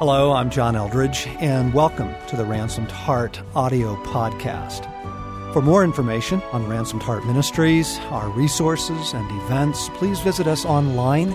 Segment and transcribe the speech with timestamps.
[0.00, 4.86] Hello, I'm John Eldredge, and welcome to the Ransomed Heart audio podcast.
[5.52, 11.34] For more information on Ransomed Heart Ministries, our resources, and events, please visit us online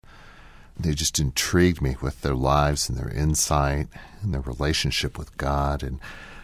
[0.78, 3.88] they just intrigued me with their lives and their insight
[4.22, 5.84] and their relationship with God.
[5.84, 6.00] And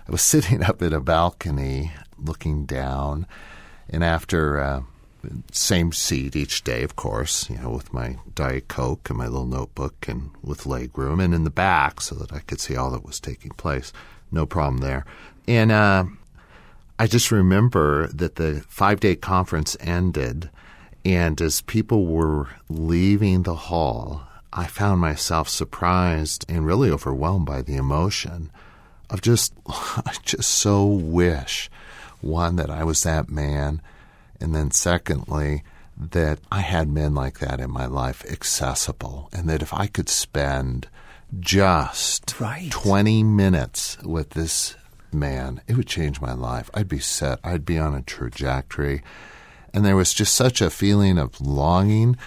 [0.07, 3.25] I was sitting up at a balcony looking down,
[3.89, 4.81] and after uh,
[5.51, 9.45] same seat each day, of course, you know, with my Diet Coke and my little
[9.45, 12.91] notebook and with leg room, and in the back so that I could see all
[12.91, 13.91] that was taking place.
[14.31, 15.05] No problem there.
[15.47, 16.05] And uh,
[16.97, 20.49] I just remember that the five day conference ended,
[21.05, 27.61] and as people were leaving the hall, I found myself surprised and really overwhelmed by
[27.61, 28.51] the emotion
[29.09, 31.69] of just, I just so wish,
[32.21, 33.81] one, that I was that man,
[34.39, 35.63] and then secondly,
[35.97, 40.09] that I had men like that in my life accessible, and that if I could
[40.09, 40.87] spend
[41.39, 42.71] just right.
[42.71, 44.75] 20 minutes with this
[45.11, 46.69] man, it would change my life.
[46.73, 49.03] I'd be set, I'd be on a trajectory.
[49.73, 52.17] And there was just such a feeling of longing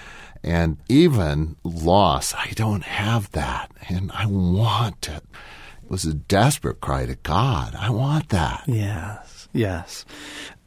[0.45, 2.35] and even loss.
[2.35, 5.25] I don't have that, and I want it.
[5.83, 7.75] It was a desperate cry to God.
[7.75, 8.65] I want that.
[8.67, 10.05] Yes, yes.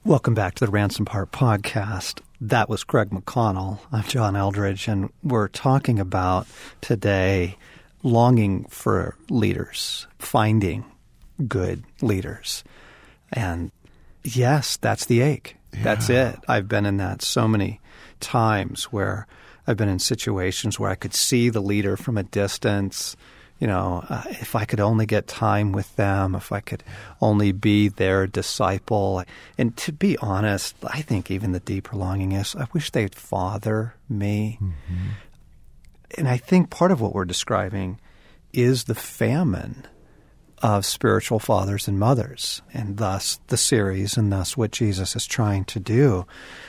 [0.03, 2.19] Welcome back to the Ransom Heart podcast.
[2.41, 3.79] That was Craig McConnell.
[3.91, 6.47] I'm John Eldredge, and we're talking about
[6.81, 7.57] today
[8.03, 10.85] longing for leaders, finding
[11.47, 12.63] good leaders.
[13.31, 13.71] And
[14.23, 15.55] yes, that's the ache.
[15.77, 15.83] Yeah.
[15.83, 16.39] That's it.
[16.47, 17.79] I've been in that so many
[18.19, 19.27] times where
[19.67, 23.15] I've been in situations where I could see the leader from a distance.
[23.59, 26.83] You know, uh, if I could only get time with them, if I could
[27.21, 29.23] only be their disciple.
[29.57, 33.95] And to be honest, I think even the deeper longing is I wish they'd father
[34.09, 34.59] me.
[34.61, 35.07] Mm-hmm.
[36.17, 37.99] And I think part of what we're describing
[38.53, 39.87] is the famine
[40.61, 45.65] of spiritual fathers and mothers, and thus the series, and thus what Jesus is trying
[45.65, 46.25] to do.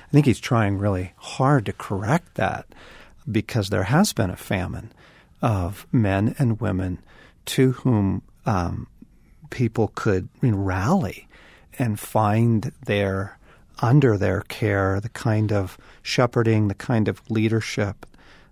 [0.08, 2.66] I think he's trying really hard to correct that
[3.30, 4.92] because there has been a famine
[5.42, 6.98] of men and women
[7.46, 8.86] to whom um,
[9.50, 11.28] people could rally
[11.78, 13.38] and find their
[13.82, 18.06] under their care the kind of shepherding, the kind of leadership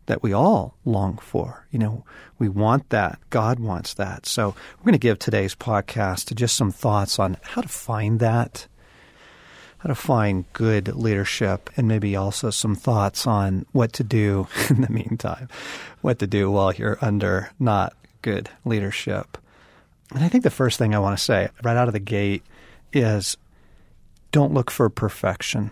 [0.06, 1.66] that we all long for.
[1.70, 2.04] You know,
[2.38, 3.18] we want that.
[3.30, 4.26] God wants that.
[4.26, 4.48] So
[4.78, 8.66] we're going to give today's podcast to just some thoughts on how to find that,
[9.78, 14.82] how to find good leadership, and maybe also some thoughts on what to do in
[14.82, 15.48] the meantime,
[16.00, 19.38] what to do while you're under not good leadership.
[20.14, 22.42] And I think the first thing I want to say right out of the gate
[22.92, 23.36] is
[24.32, 25.70] don't look for perfection.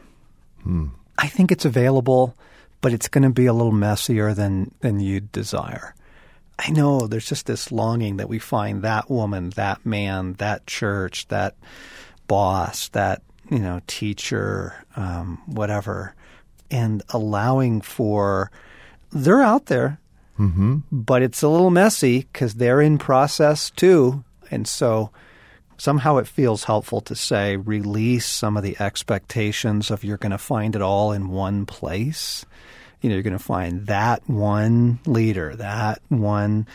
[0.63, 0.89] Hmm.
[1.19, 2.37] I think it's available
[2.83, 5.95] but it's going to be a little messier than than you'd desire.
[6.59, 11.27] I know there's just this longing that we find that woman, that man, that church,
[11.29, 11.57] that
[12.29, 16.15] boss, that you know teacher, um, whatever,
[16.71, 18.51] and allowing for
[19.11, 19.99] they're out there,
[20.39, 20.79] mm-hmm.
[20.91, 25.11] but it's a little messy because they're in process too, and so
[25.83, 30.39] somehow it feels helpful to say release some of the expectations of you're going to
[30.39, 32.45] find it all in one place
[33.03, 36.67] you know, you're going to find that one leader, that one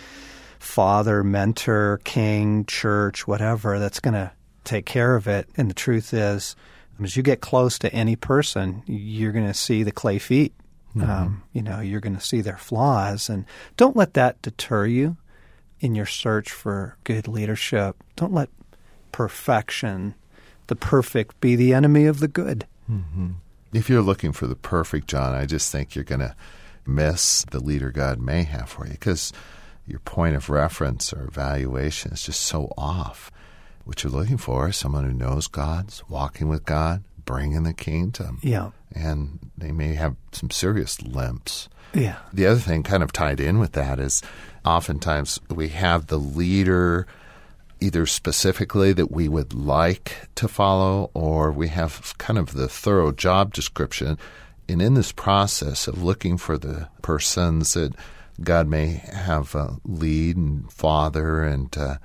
[0.60, 4.32] father, mentor, king, church, whatever that's going to
[4.66, 5.48] take care of it.
[5.56, 6.56] And the truth is,
[7.02, 10.54] as you get close to any person, you're going to see the clay feet.
[10.96, 11.10] Mm-hmm.
[11.10, 13.46] Um, you know, you're going to see their flaws, and
[13.78, 15.16] don't let that deter you
[15.80, 17.96] in your search for good leadership.
[18.16, 18.50] Don't let
[19.12, 20.16] perfection,
[20.68, 22.66] the perfect, be the enemy of the good.
[22.92, 23.32] Mm-hmm.
[23.74, 26.36] If you're looking for the perfect John, I just think you're going to
[26.86, 29.34] miss the leader God may have for you because
[29.86, 33.32] your point of reference or evaluation is just so off.
[33.84, 38.40] What you're looking for is someone who knows God's walking with God, bringing the kingdom.
[38.42, 38.72] Yeah.
[38.94, 41.70] And they may have some serious limps.
[41.94, 42.18] Yeah.
[42.34, 44.22] The other thing kind of tied in with that is
[44.66, 47.08] oftentimes we have the leader
[47.80, 53.12] either specifically that we would like to follow, or we have kind of the thorough
[53.12, 54.18] job description.
[54.70, 57.94] And in this process of looking for the persons that
[58.42, 61.98] God may have uh, lead and father and uh,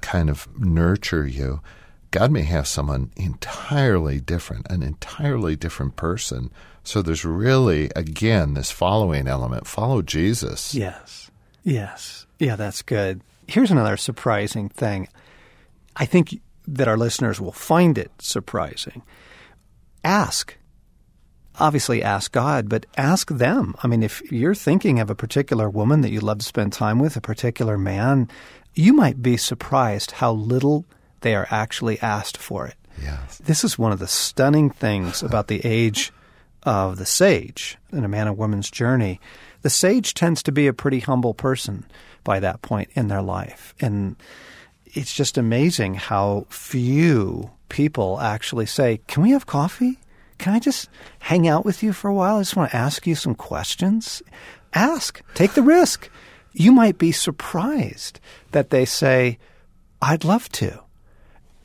[0.00, 1.60] kind of nurture you,
[2.10, 6.50] God may have someone entirely different, an entirely different person.
[6.84, 10.74] So there's really, again, this following element follow Jesus.
[10.74, 11.30] Yes.
[11.64, 12.26] Yes.
[12.38, 13.22] Yeah, that's good.
[13.46, 15.08] Here's another surprising thing.
[15.96, 19.02] I think that our listeners will find it surprising.
[20.02, 20.56] Ask.
[21.60, 23.74] Obviously, ask God, but ask them.
[23.82, 26.98] I mean, if you're thinking of a particular woman that you love to spend time
[26.98, 28.28] with, a particular man,
[28.74, 30.84] you might be surprised how little
[31.20, 32.74] they are actually asked for it.
[33.00, 33.38] Yes.
[33.38, 36.12] This is one of the stunning things about the age
[36.64, 39.20] of the sage in a man and woman's journey.
[39.64, 41.86] The sage tends to be a pretty humble person
[42.22, 43.74] by that point in their life.
[43.80, 44.14] And
[44.84, 49.98] it's just amazing how few people actually say, Can we have coffee?
[50.36, 52.36] Can I just hang out with you for a while?
[52.36, 54.22] I just want to ask you some questions.
[54.74, 56.10] Ask, take the risk.
[56.52, 58.20] You might be surprised
[58.50, 59.38] that they say,
[60.02, 60.78] I'd love to.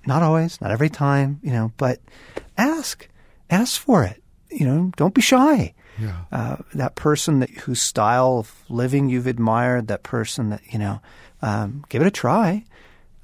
[0.05, 1.99] Not always, not every time, you know, but
[2.57, 3.09] ask.
[3.49, 4.23] Ask for it.
[4.49, 5.73] You know, don't be shy.
[5.99, 6.15] Yeah.
[6.31, 11.01] Uh, that person that whose style of living you've admired, that person that you know,
[11.41, 12.63] um, give it a try.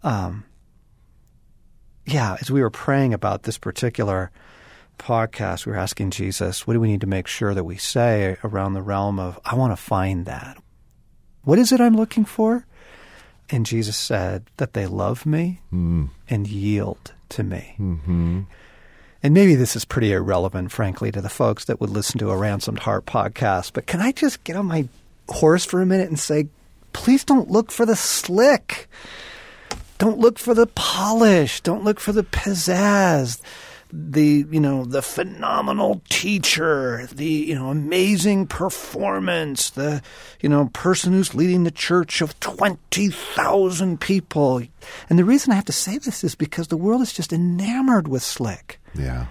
[0.04, 0.44] Um,
[2.06, 4.31] yeah, as we were praying about this particular
[5.00, 8.38] podcast, we were asking Jesus, what do we need to make sure that we say
[8.44, 10.57] around the realm of, I want to find that.
[11.44, 12.66] What is it I'm looking for?
[13.50, 16.10] And Jesus said that they love me Mm.
[16.30, 17.75] and yield to me.
[17.80, 18.42] Mm-hmm.
[19.25, 22.38] And maybe this is pretty irrelevant, frankly, to the folks that would listen to a
[22.38, 24.88] Ransomed Heart podcast, but can I just get on my
[25.27, 26.48] horse for a minute and say,
[26.94, 28.88] please don't look for the slick.
[29.98, 31.62] Don't look for the polish.
[31.62, 33.42] Don't look for the pizzazz.
[33.92, 40.04] The, you know, the phenomenal teacher, the, you know, amazing performance, the,
[40.39, 44.62] you know, person who's leading the church of 20,000 people.
[45.10, 48.07] And the reason I have to say this is because the world is just enamored
[48.07, 49.28] with slick Yeah.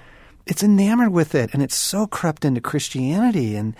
[0.46, 3.56] it's enamored with it and it's so crept into Christianity.
[3.56, 3.74] And,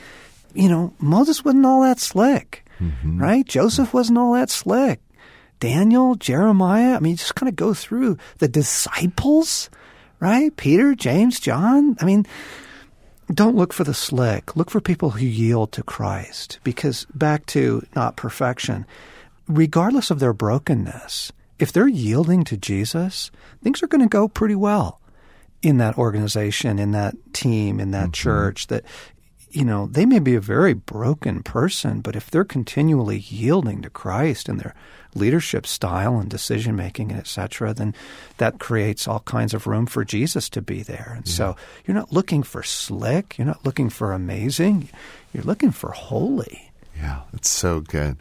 [0.55, 3.21] you know, Moses wasn't all that slick, mm-hmm.
[3.21, 3.47] right?
[3.47, 5.01] Joseph wasn't all that slick.
[5.61, 9.71] Daniel, Jeremiah, I mean, just kind of go through the disciples,
[10.21, 10.55] right?
[10.57, 11.97] Peter, James, John.
[12.01, 12.27] I mean,
[13.33, 14.57] don't look for the slick.
[14.57, 16.59] Look for people who yield to Christ.
[16.65, 18.85] Because back to not perfection,
[19.49, 23.31] regardless of their brokenness, if they're yielding to Jesus,
[23.63, 25.01] things are going to go pretty well
[25.65, 28.13] in that organization, in that team, in that mm-hmm.
[28.13, 28.85] church that
[29.55, 33.89] you know, they may be a very broken person, but if they're continually yielding to
[33.89, 34.75] Christ in their
[35.15, 37.95] leadership style and decision making and et cetera, then
[38.39, 41.13] that creates all kinds of room for Jesus to be there.
[41.15, 41.55] And so
[41.87, 44.89] you're not looking for slick, you're not looking for amazing,
[45.33, 46.73] you're looking for holy.
[46.97, 48.17] Yeah, it's so good.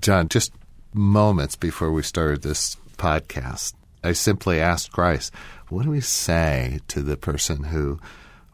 [0.00, 0.50] John, just
[0.94, 5.32] moments before we started this podcast, I simply asked Christ,
[5.68, 8.00] what do we say to the person who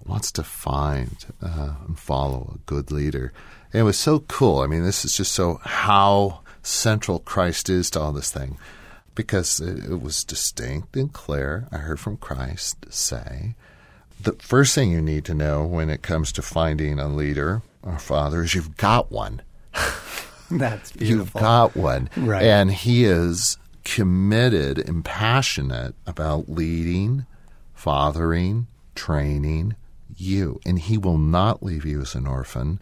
[0.04, 3.32] wants to find uh, and follow a good leader?
[3.72, 4.60] And it was so cool.
[4.60, 8.58] I mean, this is just so how central Christ is to all this thing
[9.14, 11.68] because it, it was distinct and clear.
[11.72, 13.54] I heard from Christ say,
[14.20, 17.98] the first thing you need to know when it comes to finding a leader or
[17.98, 19.42] father is you've got one.
[20.50, 21.06] That's beautiful.
[21.06, 22.08] You've got one.
[22.16, 22.42] Right.
[22.42, 27.24] And he is committed and passionate about leading,
[27.72, 28.66] fathering,
[28.96, 29.76] training
[30.16, 30.60] you.
[30.66, 32.80] And he will not leave you as an orphan.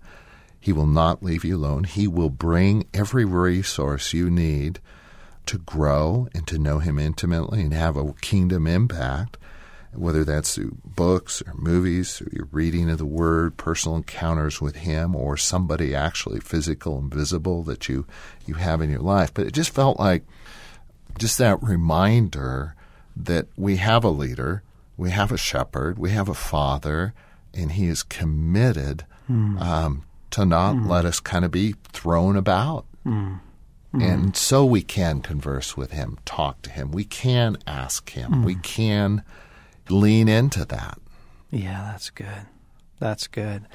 [0.58, 1.84] He will not leave you alone.
[1.84, 4.80] He will bring every resource you need
[5.44, 9.37] to grow and to know him intimately and have a kingdom impact,
[9.92, 14.76] whether that's through books or movies, or your reading of the word, personal encounters with
[14.76, 18.06] him, or somebody actually physical and visible that you,
[18.46, 19.34] you have in your life.
[19.34, 20.25] But it just felt like
[21.18, 22.75] just that reminder
[23.16, 24.62] that we have a leader,
[24.97, 27.14] we have a shepherd, we have a father,
[27.52, 29.59] and he is committed hmm.
[29.59, 30.88] um, to not hmm.
[30.88, 32.85] let us kind of be thrown about.
[33.04, 33.37] Hmm.
[34.00, 38.56] And so we can converse with him, talk to him, we can ask him, we
[38.56, 39.23] can
[39.88, 40.99] lean into that.
[41.52, 42.47] Yeah, that's good.
[42.99, 43.66] That's good.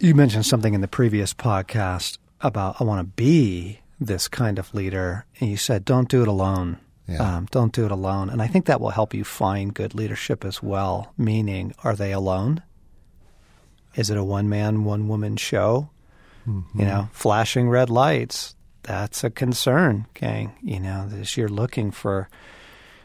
[0.00, 4.74] You mentioned something in the previous podcast about I want to be this kind of
[4.74, 6.78] leader, and you said don't do it alone.
[7.06, 7.36] Yeah.
[7.36, 10.44] Um, don't do it alone, and I think that will help you find good leadership
[10.44, 11.12] as well.
[11.18, 12.62] Meaning, are they alone?
[13.96, 15.90] Is it a one man, one woman show?
[16.46, 18.56] You know, flashing red lights.
[18.82, 20.52] That's a concern, gang.
[20.62, 22.28] You know, this you're looking for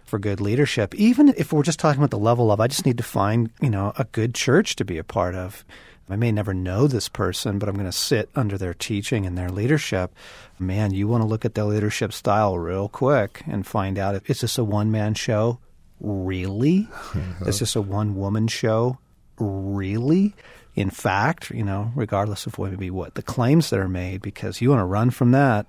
[0.05, 0.95] for good leadership.
[0.95, 3.69] Even if we're just talking about the level of, I just need to find, you
[3.69, 5.65] know, a good church to be a part of.
[6.09, 9.37] I may never know this person, but I'm going to sit under their teaching and
[9.37, 10.13] their leadership.
[10.59, 14.29] Man, you want to look at their leadership style real quick and find out if
[14.29, 15.59] is this a one man show?
[15.99, 16.87] Really?
[17.45, 18.99] is this a one woman show?
[19.39, 20.35] Really?
[20.75, 24.61] In fact, you know, regardless of what maybe what the claims that are made, because
[24.61, 25.65] you want to run from that.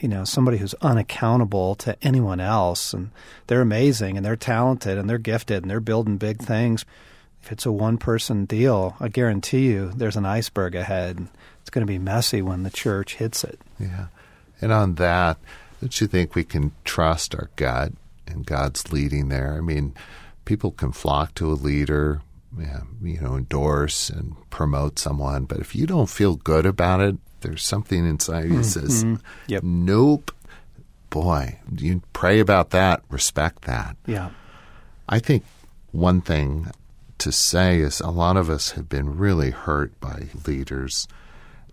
[0.00, 3.10] You know, somebody who's unaccountable to anyone else, and
[3.46, 6.86] they're amazing and they're talented and they're gifted and they're building big things.
[7.46, 11.28] If it's a one person deal, I guarantee you there's an iceberg ahead.
[11.60, 13.60] It's going to be messy when the church hits it.
[13.78, 14.06] Yeah.
[14.60, 15.38] And on that,
[15.80, 17.92] don't you think we can trust our gut
[18.26, 19.54] and God's leading there?
[19.56, 19.94] I mean,
[20.44, 22.20] people can flock to a leader,
[23.00, 27.62] you know, endorse and promote someone, but if you don't feel good about it, there's
[27.62, 29.20] something inside you that says, Mhm.
[29.46, 29.62] Yep.
[29.62, 30.32] nope.
[31.10, 33.96] Boy, you pray about that, respect that.
[34.04, 34.30] Yeah.
[35.08, 35.44] I think
[35.92, 36.66] one thing
[37.18, 41.08] to say is a lot of us have been really hurt by leaders,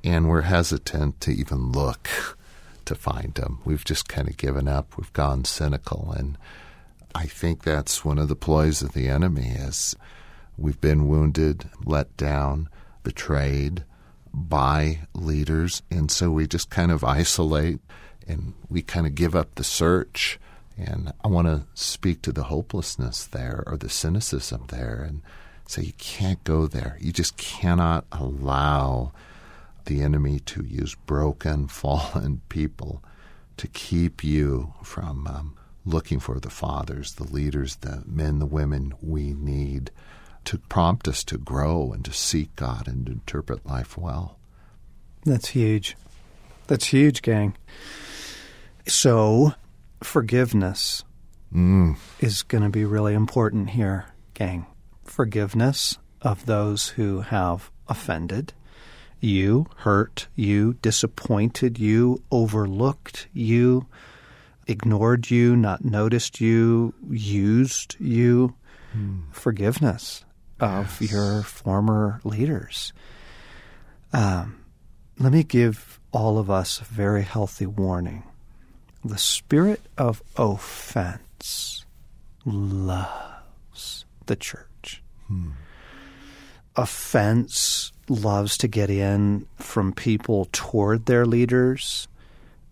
[0.03, 2.09] and we're hesitant to even look
[2.85, 3.59] to find them.
[3.65, 4.97] We've just kind of given up.
[4.97, 6.37] We've gone cynical, and
[7.15, 9.95] I think that's one of the ploys of the enemy is
[10.57, 12.69] we've been wounded, let down,
[13.03, 13.83] betrayed
[14.33, 17.79] by leaders, and so we just kind of isolate
[18.27, 20.39] and we kind of give up the search.
[20.77, 25.21] And I want to speak to the hopelessness there or the cynicism there and
[25.67, 26.97] say you can't go there.
[26.99, 29.11] You just cannot allow
[29.85, 33.03] the enemy to use broken, fallen people
[33.57, 38.93] to keep you from um, looking for the fathers, the leaders, the men, the women
[39.01, 39.91] we need
[40.45, 44.37] to prompt us to grow and to seek God and to interpret life well.
[45.25, 45.95] That's huge.
[46.67, 47.55] That's huge, gang.
[48.87, 49.53] So,
[50.05, 51.03] forgiveness
[51.53, 51.97] Mm.
[52.19, 54.65] is going to be really important here, gang.
[55.03, 58.53] Forgiveness of those who have offended
[59.19, 63.85] you, hurt you, disappointed you, overlooked you,
[64.67, 68.55] ignored you, not noticed you, used you.
[69.31, 70.23] Forgiveness
[70.59, 71.11] of Yes.
[71.11, 72.93] your former leaders.
[74.11, 74.57] Um,
[75.19, 78.23] let me give all of us a very healthy warning.
[79.05, 81.85] The spirit of offense
[82.45, 85.03] loves the church.
[85.27, 85.51] Hmm.
[86.75, 92.07] Offense loves to get in from people toward their leaders.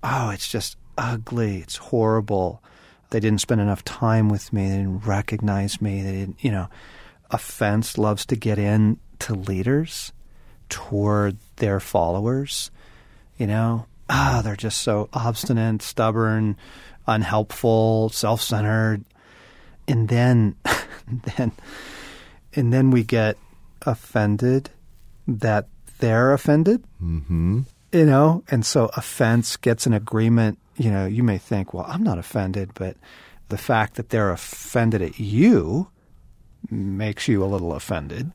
[0.04, 1.58] Oh, it's just ugly.
[1.58, 2.64] It's horrible.
[3.10, 4.70] They didn't spend enough time with me.
[4.70, 6.02] They didn't recognize me.
[6.02, 6.70] They didn't, you know.
[7.30, 10.14] Offense loves to get in to leaders
[10.70, 12.72] toward their followers.
[13.38, 16.58] You know, ah, they're just so obstinate, stubborn,
[17.08, 19.04] unhelpful, self-centered,
[19.88, 20.56] and then,
[21.38, 21.52] then,
[22.54, 23.38] and then we get
[23.84, 24.70] offended
[25.28, 25.68] that
[26.00, 26.84] they're offended.
[27.02, 27.62] Mm-hmm.
[27.94, 30.60] You know, and so offense gets an agreement.
[30.78, 32.96] You know, you may think, well, I'm not offended, but
[33.50, 35.90] the fact that they're offended at you
[36.70, 38.32] makes you a little offended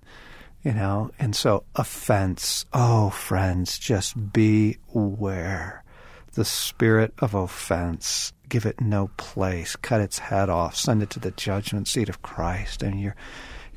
[0.67, 1.13] you know?
[1.21, 2.67] And so offense.
[2.73, 5.85] Oh friends just beware.
[6.33, 8.33] The spirit of offense.
[8.49, 9.77] Give it no place.
[9.77, 10.75] Cut its head off.
[10.75, 12.83] Send it to the judgment seat of christ.
[12.83, 13.15] And you're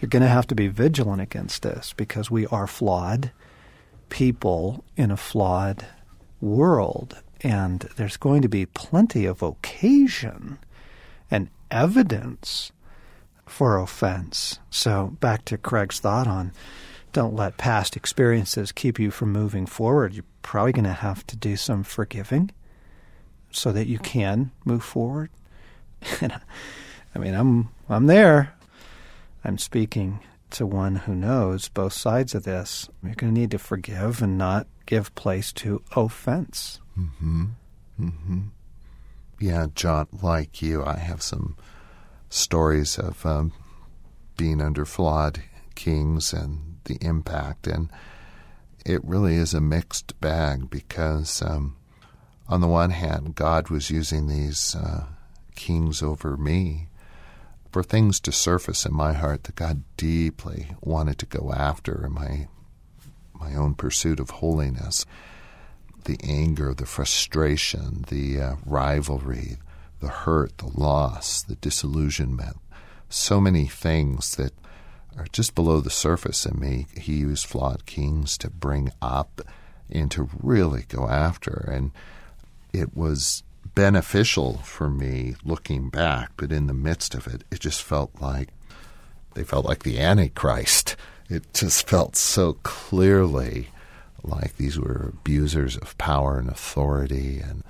[0.01, 3.31] you're going to have to be vigilant against this because we are flawed
[4.07, 5.85] people in a flawed
[6.41, 7.21] world.
[7.41, 10.57] And there's going to be plenty of occasion
[11.29, 12.71] and evidence
[13.49, 14.59] for offense.
[14.69, 16.51] So back to Craig's thought on
[17.11, 20.13] don't let past experiences keep you from moving forward.
[20.13, 22.51] You're probably going to have to do some forgiving
[23.51, 25.29] so that you can move forward.
[26.21, 26.39] And
[27.13, 28.53] I mean, I'm I'm there.
[29.43, 30.19] I'm speaking
[30.51, 32.89] to one who knows both sides of this.
[33.03, 36.79] You're going to need to forgive and not give place to offense.
[36.97, 37.45] Mm-hmm.
[37.99, 38.39] Mm-hmm.
[39.39, 41.57] Yeah, John, like you, I have some
[42.29, 43.53] stories of um,
[44.37, 45.41] being under flawed
[45.75, 47.89] kings and the impact, and
[48.85, 51.75] it really is a mixed bag because, um,
[52.47, 55.05] on the one hand, God was using these uh,
[55.55, 56.87] kings over me
[57.71, 62.13] for things to surface in my heart that God deeply wanted to go after in
[62.13, 62.47] my
[63.33, 65.05] my own pursuit of holiness.
[66.05, 69.57] The anger, the frustration, the uh, rivalry,
[69.99, 72.57] the hurt, the loss, the disillusionment,
[73.09, 74.53] so many things that
[75.17, 76.87] are just below the surface in me.
[76.97, 79.41] He used flawed kings to bring up
[79.89, 81.69] and to really go after.
[81.71, 81.91] And
[82.71, 83.43] it was
[83.75, 88.49] beneficial for me looking back, but in the midst of it, it just felt like
[89.33, 90.95] they felt like the Antichrist.
[91.31, 93.67] It just felt so clearly
[94.23, 97.63] like these were abusers of power and authority and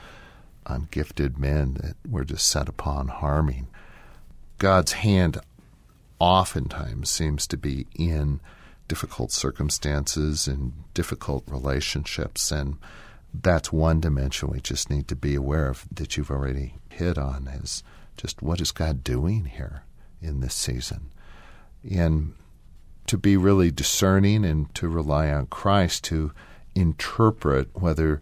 [0.69, 3.67] ungifted men that were just set upon harming.
[4.57, 5.39] God's hand
[6.19, 8.39] oftentimes seems to be in
[8.87, 12.77] difficult circumstances and difficult relationships, and
[13.33, 17.47] that's one dimension we just need to be aware of that you've already hit on
[17.47, 17.83] is
[18.17, 19.83] just what is God doing here
[20.21, 21.11] in this season?
[21.89, 22.33] And
[23.07, 26.31] to be really discerning and to rely on Christ to
[26.75, 28.21] interpret whether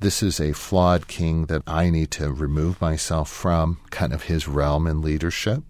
[0.00, 4.48] this is a flawed king that I need to remove myself from kind of his
[4.48, 5.62] realm and leadership,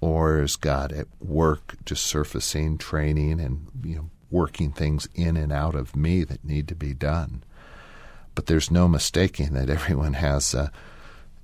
[0.00, 5.52] or is God at work just surfacing, training, and you know working things in and
[5.52, 7.44] out of me that need to be done?
[8.34, 10.72] But there's no mistaking that everyone has a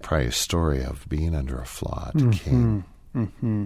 [0.02, 2.30] prior story of being under a flawed mm-hmm.
[2.30, 2.84] king.
[3.14, 3.64] Mm-hmm.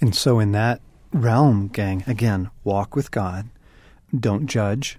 [0.00, 0.80] And so, in that
[1.12, 3.48] realm, gang, again, walk with God.
[4.18, 4.98] Don't judge.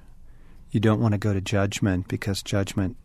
[0.71, 2.95] You don't want to go to judgment because judgment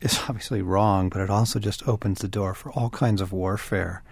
[0.00, 4.02] is obviously wrong, but it also just opens the door for all kinds of warfare.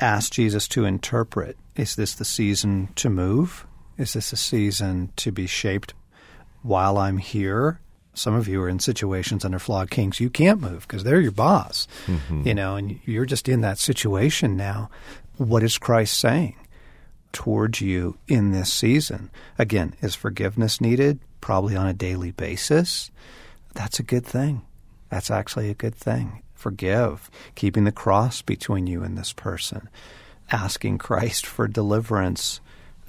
[0.00, 3.66] Ask Jesus to interpret is this the season to move?
[3.96, 5.94] Is this a season to be shaped
[6.62, 7.80] while I'm here?
[8.12, 11.32] Some of you are in situations under flawed kings you can't move because they're your
[11.32, 12.46] boss, mm-hmm.
[12.46, 14.90] you know, and you're just in that situation now.
[15.36, 16.56] What is Christ saying?
[17.32, 19.30] towards you in this season.
[19.58, 21.20] Again, is forgiveness needed?
[21.40, 23.10] Probably on a daily basis.
[23.74, 24.62] That's a good thing.
[25.10, 26.42] That's actually a good thing.
[26.54, 29.88] Forgive, keeping the cross between you and this person,
[30.52, 32.60] asking Christ for deliverance,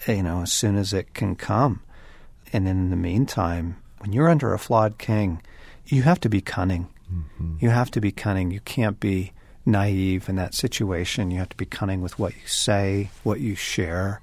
[0.08, 1.82] you know, as soon as it can come.
[2.54, 5.42] And in the meantime, when you're under a flawed king,
[5.86, 6.88] you have to be cunning.
[7.14, 7.58] Mm-hmm.
[7.60, 8.52] You have to be cunning.
[8.52, 9.34] You can't be
[9.66, 11.32] naive in that situation.
[11.32, 14.22] You have to be cunning with what you say, what you share.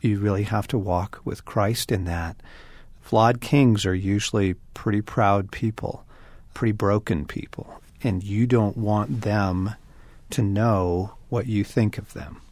[0.00, 2.36] You really have to walk with Christ in that.
[3.08, 6.04] Flawed kings are usually pretty proud people,
[6.52, 9.74] pretty broken people, and you don't want them
[10.28, 12.42] to know what you think of them,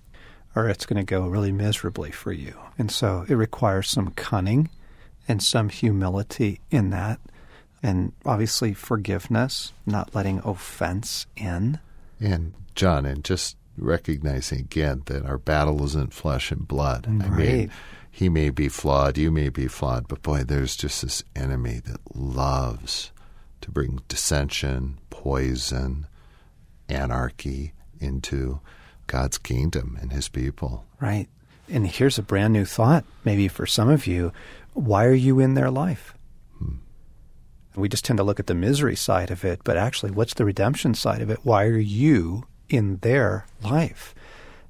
[0.55, 2.55] or it's going to go really miserably for you.
[2.79, 4.71] And so it requires some cunning
[5.29, 7.21] and some humility in that,
[7.83, 11.81] and obviously forgiveness, not letting offense in.
[12.19, 17.07] And John, and just recognizing again that our battle isn't flesh and blood.
[17.07, 17.31] Right.
[17.31, 17.71] I mean,
[18.17, 22.01] he may be flawed, you may be flawed, but boy, there's just this enemy that
[22.17, 23.13] loves
[23.61, 26.07] to bring dissension, poison,
[26.89, 28.59] anarchy into
[29.07, 30.87] God's kingdom and his people.
[30.99, 31.29] Right.
[31.69, 34.33] And here's a brand new thought, maybe for some of you.
[34.73, 36.15] Why are you in their life?
[37.75, 40.47] We just tend to look at the misery side of it, but actually, what's the
[40.47, 41.41] redemption side of it?
[41.43, 44.15] Why are you in their life?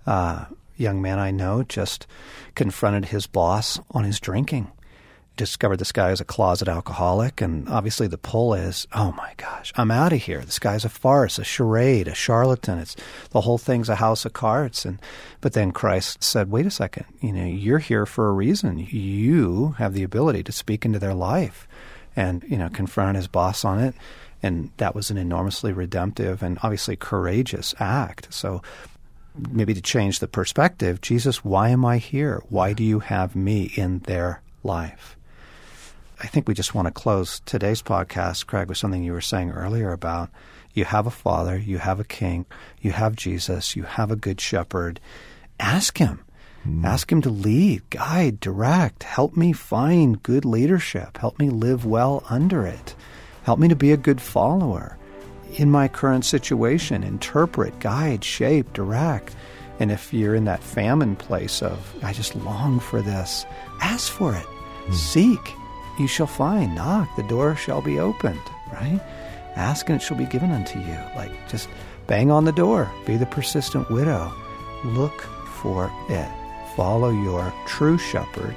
[0.05, 0.47] Uh,
[0.77, 2.07] young man I know just
[2.55, 4.71] confronted his boss on his drinking.
[5.37, 9.71] Discovered this guy is a closet alcoholic, and obviously the pull is, oh my gosh,
[9.77, 10.41] I'm out of here.
[10.41, 12.79] This guy's a farce, a charade, a charlatan.
[12.79, 12.97] It's
[13.31, 14.87] the whole thing's a house of cards.
[14.87, 14.99] And
[15.43, 18.79] but then Christ said, wait a second, you know, you're here for a reason.
[18.79, 21.69] You have the ability to speak into their life
[22.17, 23.95] and you know confront his boss on it
[24.43, 28.63] and that was an enormously redemptive and obviously courageous act so
[29.51, 33.71] maybe to change the perspective jesus why am i here why do you have me
[33.75, 35.17] in their life
[36.21, 39.51] i think we just want to close today's podcast craig with something you were saying
[39.51, 40.31] earlier about
[40.75, 42.47] you have a father you have a king
[42.81, 45.01] you have jesus you have a good shepherd
[45.59, 46.23] ask him
[46.67, 46.85] Mm.
[46.85, 49.05] Ask Him to lead, guide, direct.
[49.05, 51.19] Help me find good leadership.
[51.19, 52.95] Help me live well under it.
[53.45, 54.99] Help me to be a good follower
[55.57, 57.03] in my current situation.
[57.03, 59.35] Interpret, guide, shape, direct.
[59.79, 63.45] And if you're in that famine place of, I just long for this,
[63.83, 64.47] ask for it.
[64.87, 64.95] Mm.
[64.95, 65.53] Seek,
[65.99, 66.75] you shall find.
[66.75, 68.41] Knock, the door shall be opened,
[68.73, 69.01] right?
[69.55, 70.99] Ask and it shall be given unto you.
[71.15, 71.69] Like just
[72.07, 72.91] bang on the door.
[73.07, 74.33] Be the persistent widow.
[74.85, 75.21] Look
[75.61, 76.31] for it
[76.77, 78.55] follow your true shepherd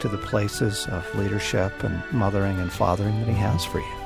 [0.00, 3.99] to the places of leadership and mothering and fathering that he has for you.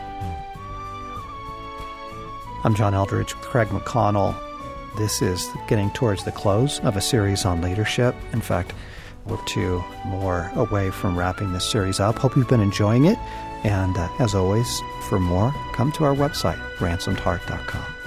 [2.65, 4.35] I'm John Eldredge, with Craig McConnell.
[4.97, 8.15] This is getting towards the close of a series on leadership.
[8.33, 8.73] In fact,
[9.27, 12.19] we're two more away from wrapping this series up.
[12.19, 13.19] Hope you've been enjoying it.
[13.65, 18.04] And uh, as always, for more, come to our website, ransomedheart.com.